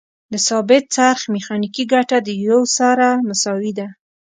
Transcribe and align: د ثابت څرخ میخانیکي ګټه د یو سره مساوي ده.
د 0.31 0.33
ثابت 0.47 0.83
څرخ 0.95 1.21
میخانیکي 1.35 1.83
ګټه 1.93 2.17
د 2.23 2.29
یو 2.47 2.61
سره 2.77 3.07
مساوي 3.27 3.71
ده. 3.79 3.87